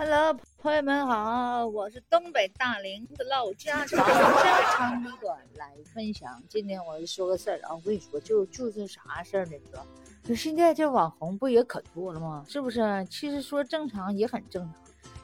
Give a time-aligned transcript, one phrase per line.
[0.00, 6.40] Hello，朋友们好，我是东北大林的唠家常，家，长里短来分享。
[6.48, 9.54] 今天我说个事儿啊，我跟你说，就就是啥事儿呢？
[9.72, 9.80] 哥？
[10.22, 12.44] 就现在这网红不也可多了吗？
[12.48, 12.80] 是不是？
[13.10, 14.72] 其实说正常也很正常。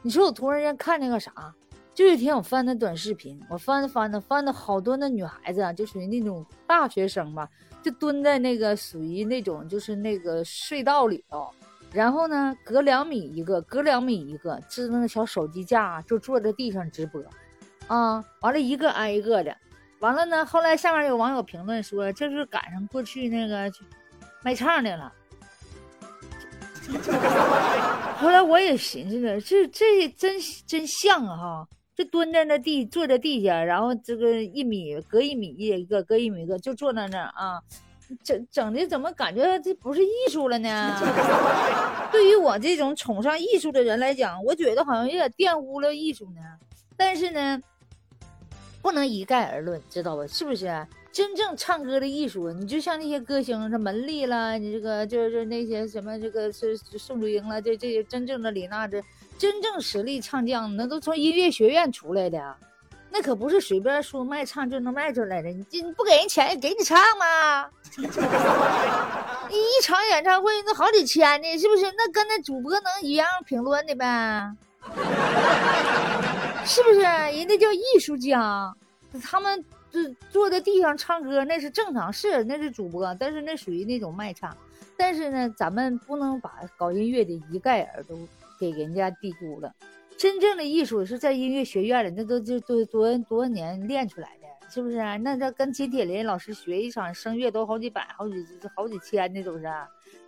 [0.02, 1.54] 你说我突然间看那个啥，
[1.94, 7.48] 就一天我翻那短视频，我翻着翻着翻的好多那女孩子啊，就属于那种大学生吧，
[7.80, 11.48] 就蹲在那个属于那种就是那个隧道里头。
[11.94, 17.22] 然后呢，隔两米一个，隔两米一个，支那个小手机架，就坐在地上直播，
[17.86, 19.56] 啊，完了一个挨一个的，
[20.00, 23.70] 完了呢，后来下面有网友评论说，这是赶上过去那个
[24.42, 25.12] 卖唱的了。
[28.18, 30.36] 后来我也寻思着，这这真
[30.66, 37.62] 真像啊哈，就蹲在那地，坐在地下，然后这个一米隔一米一个，隔一米一个，就坐在那啊。
[38.22, 40.96] 整整的怎么感觉这不是艺术了呢？
[42.12, 46.40] 对于我这种崇尚艺术的人来讲，我觉得好像有点玷污了艺术呢。
[46.96, 47.60] 但是呢，
[48.80, 50.26] 不能一概而论，知道吧？
[50.26, 50.86] 是不是？
[51.12, 59.00] 真正唱歌的艺术，你就像那些歌星，什么门丽啦，你这个就是那些什么这个是宋祖英啦，这这些真正的李娜这
[59.38, 62.56] 真正实力唱将，那都从音乐学院出来的。
[63.16, 67.70] 那可不是随便说卖唱就能卖出来的，你这不给人钱，给你唱吗？
[69.48, 71.84] 你一场演唱会那好几千呢，是不是？
[71.96, 74.52] 那跟那主播能一样评论的呗？
[76.66, 77.02] 是不是？
[77.02, 78.74] 人家叫艺术家，
[79.22, 84.56] 他们坐坐在地上唱歌那是正常，是那是主播，但是那属于那种卖唱。
[84.96, 88.18] 但是呢，咱们不能把搞音乐的一概而都
[88.58, 89.72] 给人家低估了。
[90.16, 94.96] 真正的艺术是在音乐学院里，那都就多多多年练出来的，是不是？
[95.18, 98.34] 那他跟金铁霖老师学一场声乐都好几百、好几
[98.74, 99.66] 好几千的，都是。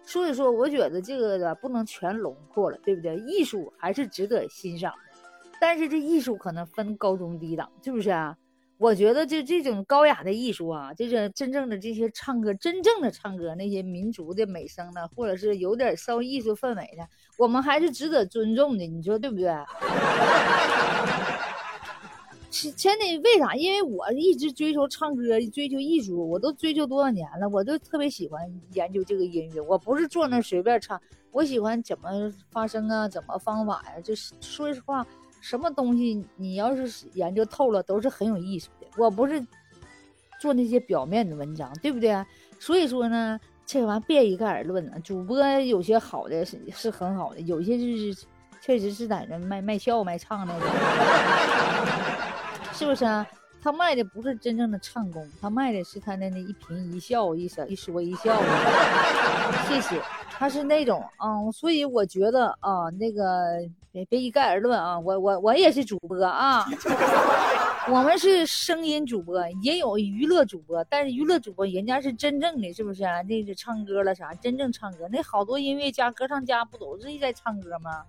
[0.05, 3.17] 所以说，我觉得这个不能全笼括了，对不对？
[3.21, 5.19] 艺术还是值得欣赏的，
[5.61, 8.37] 但是这艺术可能分高中低档，是不是啊？
[8.79, 19.51] 我觉得就这种高雅的艺术啊，就是真正的这些唱歌，真正的唱歌那些民族的美声的，或者是有点稍微艺术氛围的，我们还是值得尊重的，你说对不对？
[22.51, 23.55] 前得为啥？
[23.55, 28.43] 因为我一直追求唱歌，追求艺术，我都追求多少年了，我都特别喜欢
[28.73, 29.61] 研究这个音乐。
[29.61, 31.01] 我不是坐那随便唱，
[31.33, 34.01] 我喜欢怎么发声啊，怎么方法呀？
[34.03, 35.07] 就是说实话。
[35.41, 38.87] 什么东西你要是研究透了，都是很有意思的。
[38.97, 39.45] 我不是
[40.41, 42.25] 做那些表面的文章，对不对？
[42.59, 44.99] 所以说呢，这玩意别一概而论了。
[45.01, 48.27] 主播有些好的是是很好的，有些就是
[48.61, 50.69] 确实是在那卖卖笑卖唱那种，
[52.73, 53.27] 是不是啊？
[53.63, 58.41] 他卖的不是真正的唱功，他卖的是他的那一颦一笑一说一说一笑。
[59.69, 60.01] 谢谢。
[60.39, 63.59] 他是那种，嗯，所以我觉得啊，那个
[63.91, 66.65] 别别一概而论啊，我我我也是主播啊，
[67.89, 73.23] 我们是声音主播，也有娱乐主播，但是娱乐主播人家是真正的，是不是啊？
[73.23, 78.03] 那个唱歌了啥，真正唱歌，那好多音乐家、歌唱家不都是在唱歌吗？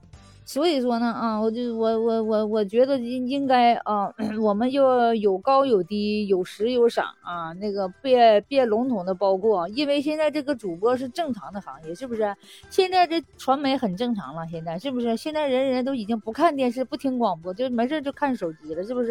[0.48, 4.10] 所以说呢，啊，我就我我我我觉得应应该啊，
[4.40, 12.34] 我们就有高有低，有时有赏啊，那个别别笼统的包括，因为现在这个主播是正常的行业，是不是？
[12.70, 15.18] 现在这传媒很正常了，现在是不是？
[15.18, 19.10] 现在人人都已经不看电视，不听广播，就没事就看手机了，是不是？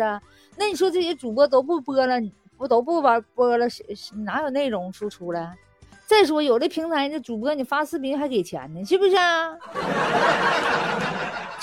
[0.57, 2.19] 那你说这些主播都不播了，
[2.57, 3.67] 不都不玩播了，
[4.25, 5.53] 哪有内容输出了？
[6.07, 9.59] 再说有的平台那主播你发视频还给钱呢，是不是啊？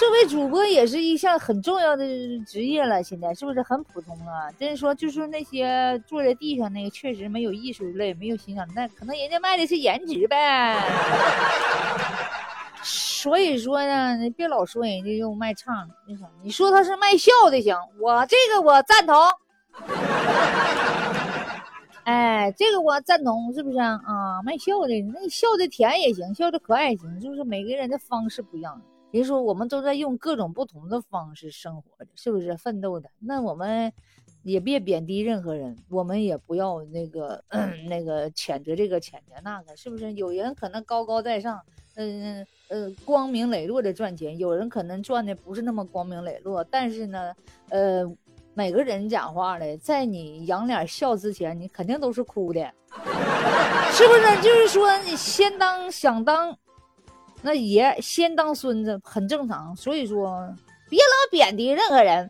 [0.04, 2.06] 作为主播也是一项很重要的
[2.46, 4.52] 职业了，现在是不是很普通啊？
[4.60, 10.78] 真是说，就是那些坐在地上那个，确实没有艺术类，没有欣赏，那可能人家卖的是颜值呗。
[12.84, 15.90] 所以说呢，别老说人家又卖唱，
[16.44, 19.16] 你说他是卖笑的行，我这个我赞同。
[22.04, 23.98] 哎，这个我赞同，是不是啊？
[24.06, 28.82] 啊，卖笑的，那笑的甜也行，笑的可爱也行，就是每个人的方式不一样。
[29.20, 33.10] 人说我们都在用各种不同的方式生活着，是不是奋斗的？
[33.20, 33.92] 那我们
[34.44, 37.44] 也别贬低任何人，我们也不要那个
[37.90, 40.14] 那个谴责这个谴责那个，是不是？
[40.14, 41.62] 有人可能高高在上，
[41.96, 47.34] 嗯呃光明磊落的赚钱，有人可能赚的不是那么光明磊落，但是呢，
[47.70, 48.16] 呃。
[48.56, 52.60] 每个人讲话的，在你仰脸笑之前，你肯定都是哭的，
[53.92, 54.42] 是不是？
[54.44, 56.56] 就是说，你先当想当
[57.44, 59.76] 那爷，先当孙子，很正常。
[59.76, 60.48] 所以说，
[60.90, 62.30] 别老贬低任何人，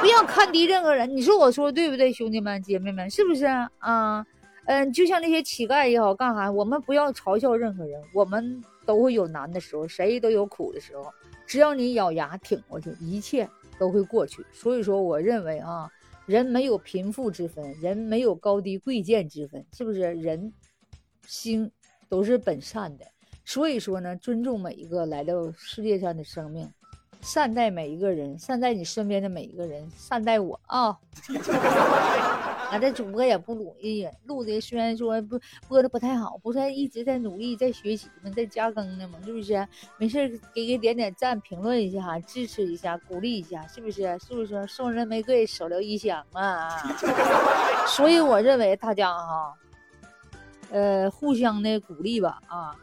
[0.00, 1.14] 不要看低任何人。
[1.14, 3.44] 你说我说对不对，兄弟们、姐妹们，是不是
[3.78, 4.24] 啊？
[4.66, 6.50] 嗯，就像那些乞丐也好，干啥？
[6.50, 11.10] 我们不要嘲笑任何人，我们都会有难的时候，谁都有苦的时候。
[11.46, 13.48] 只要你咬牙挺过去，一切
[13.78, 14.44] 都会过去。
[14.52, 15.90] 所以说，我认为啊，
[16.26, 20.00] 人没有贫富之分，人没有高低贵贱之分，是不是？
[20.00, 20.52] 人
[21.26, 21.70] 心
[22.08, 23.06] 都是本善的。
[23.48, 26.70] 所以说呢，尊重每一个来到世界上的生命。
[27.22, 30.94] 善待每一个人，善待你身边的每一个人，善待我啊！
[32.70, 39.66] 俺 这主播也不容易，录的虽然说不播的不太好，不是一直在努力在学习嘛，在加更呢嘛，是不是？
[39.96, 44.02] 没事给给点点赞，评论一下，支持一下，鼓励一下，是不是？
[44.18, 44.66] 是不是？
[44.66, 46.68] 送人玫瑰，手留余香啊！
[47.88, 49.54] 所以我认为大家哈，
[50.70, 52.76] 呃，互相的鼓励吧啊！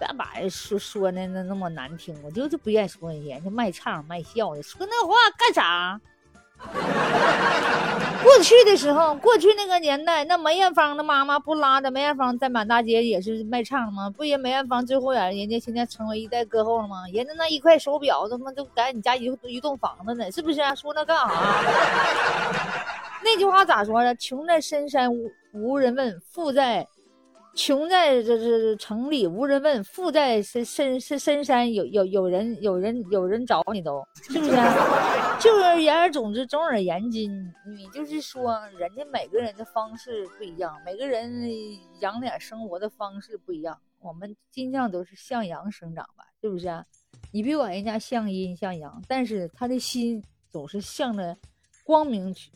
[0.00, 6.00] 别把说说的那那么难听，我就是不愿意说人家卖唱卖笑的，说那话干啥？
[8.22, 14.10] 过去的时候，过去那个年代，那梅艳芳的妈妈不拉着梅艳芳在满大街也是卖唱吗？
[14.10, 17.04] 不也梅艳芳最后呀，人家现在成为一代歌后了吗？
[17.12, 20.60] 人家那一块手表，他妈都改你家一一栋房子呢，是不是？
[20.76, 21.30] 说那干啥？
[23.24, 24.14] 那句话咋说的？
[24.16, 26.86] 穷在深山无无人问，富在。
[27.54, 34.50] 穷在这这城里无人问，富在深深深深山有有有人有人有人找你都是不是？
[35.40, 37.26] 就是言而总之，总而言之，
[37.66, 41.42] 你就是说，人家每个人的方式不一样，每个人
[42.00, 43.78] 养脸生活的方式不一样。
[44.00, 46.84] 我们尽量都是向阳生长吧，是不是？
[47.32, 51.36] 你别管人家向阴向阳，但是他的心总是向着
[51.84, 52.50] 光明去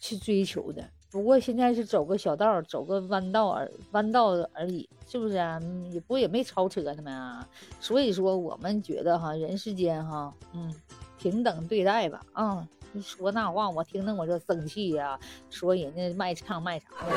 [0.00, 0.88] 去追求的。
[1.10, 5.58] 不过现在是走个小道，走个弯道而弯道而已，是不是啊？
[5.90, 7.46] 也不也没超车呢嘛。
[7.80, 10.74] 所以说，我们觉得哈，人世间哈，嗯，
[11.18, 12.20] 平等对待吧。
[12.34, 15.18] 啊，你说那话我听着我就生气呀。
[15.48, 17.12] 说人家卖唱卖啥的，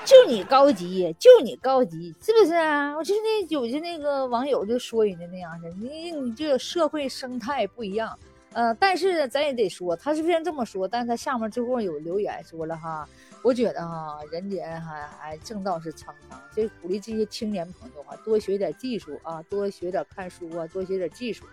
[0.06, 2.96] 就你高级，就你高级，是不是啊？
[2.96, 8.18] 我就那有些那个网友就说人家那样式，你你这社会生态不一样。
[8.52, 13.08] 呃，但是咱也得说，他虽然这么说，但是他下面最后有留言说了哈，
[13.42, 21.44] 我觉得哈，人间还还正道是沧桑，所以鼓励这些青年朋友啊，多学点技术啊，多学点看书啊，多学点技术。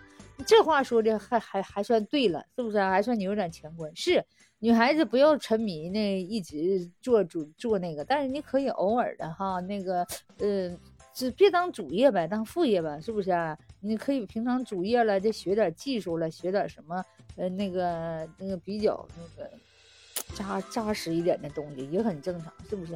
[0.46, 2.78] 这话说的还还还算对了，是不是？
[2.78, 3.94] 还算你有点乾坤。
[3.94, 4.24] 是
[4.58, 10.06] 女孩子不要沉迷那，一直做主做那个，但是你可以偶尔的哈，那个
[10.38, 10.76] 呃。
[11.16, 13.32] 只别当主业呗，当副业呗，是不是？
[13.80, 17.02] 你可以平常主业了，就学点技术了，学点什么，
[17.36, 19.50] 呃，那个那个比较那个
[20.34, 22.94] 扎扎实一点的东西也很正常，是不是？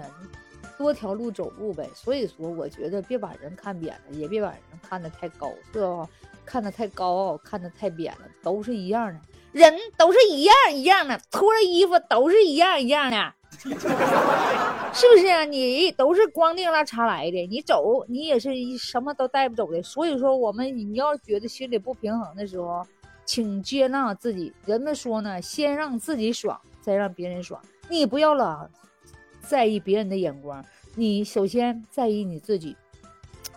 [0.77, 1.89] 多条路走路呗。
[1.95, 6.07] 所以说，我觉得别把人看扁了，也别把人看得太高，是吧？
[6.45, 9.21] 看得太高傲，看得太扁了，都是一样的，
[9.53, 13.35] 人都是一样一样的，脱了衣服都是一样一样的。
[14.93, 15.45] 是不是啊？
[15.45, 19.83] 你都是光腚拉碴来的，你走你也是一什么都带不走的。
[19.83, 22.85] 所以说，我们你要觉得心里不平衡的时候，
[23.25, 24.53] 请接纳自己。
[24.65, 27.61] 人们说呢，先让自己爽，再让别人爽。
[27.89, 28.67] 你不要老
[29.41, 30.65] 在意别人的眼光，
[30.95, 32.75] 你首先在意你自己，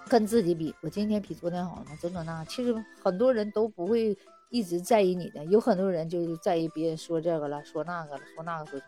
[0.10, 0.76] 跟自己比。
[0.82, 1.92] 我今天比昨天好了吗？
[2.00, 2.44] 怎么那？
[2.46, 4.16] 其实很多人都不会
[4.50, 8.80] 一直在意你的，有很多人就是在意别人说这个了，说那个了，说那个说。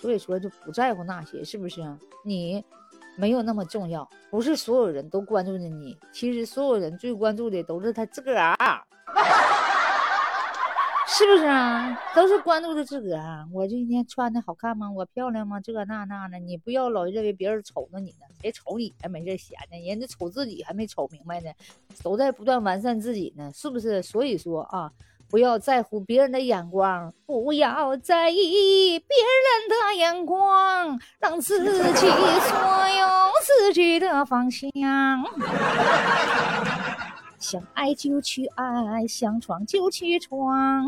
[0.00, 1.82] 所以说就不在乎那些，是不是？
[2.24, 2.64] 你
[3.16, 5.98] 没有那么重要，不是所有人都关注着你。
[6.12, 8.56] 其实所有人最关注的都是他自个儿，
[11.08, 12.00] 是不是啊？
[12.14, 13.44] 都是关注着自个儿。
[13.52, 14.88] 我今天穿的好看吗？
[14.88, 15.58] 我漂亮吗？
[15.60, 19.88] 这那那的，你不要老认为别人瞅着你呢，谁瞅你还没事闲呢？
[19.88, 21.50] 人家瞅自己还没瞅明白呢，
[22.04, 24.00] 都在不断完善自己呢，是不是？
[24.00, 24.92] 所以说啊。
[25.30, 32.58] 不要在乎别人的眼光，不要在意别人的眼光，让自己所
[32.88, 33.06] 有
[33.42, 34.70] 自己的方向。
[37.38, 40.86] 想爱就去爱，想闯就去闯。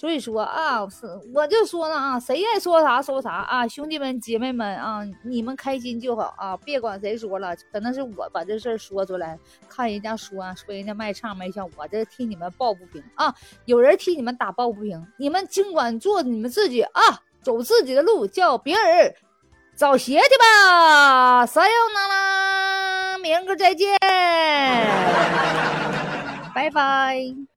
[0.00, 9.38] 所以说啊，是我就说了啊，谁爱说啥说啥啊，兄弟们姐妹们啊，你们开心就好啊，别管谁说了，可能是我把这事儿说出来，
[9.68, 13.34] 看人家说，说人家卖唱卖相，我这替你们抱不平啊，
[13.66, 17.02] 有人替你们打抱不平，你们尽管做你们自己啊，
[17.42, 19.14] 走自己的路，叫别人
[19.76, 23.98] 找鞋去吧，撒由那拉，明个再见，
[26.54, 27.49] 拜拜。